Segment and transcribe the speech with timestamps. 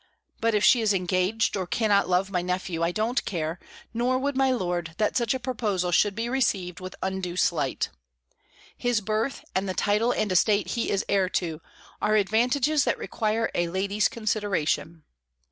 [0.39, 3.59] But if she is engaged, or cannot love my nephew, I don't care,
[3.93, 7.89] nor would my lord, that such a proposal should be received with undue slight.
[8.75, 11.61] His birth, and the title and estate he is heir to,
[12.01, 15.03] are advantages that require a lady's consideration.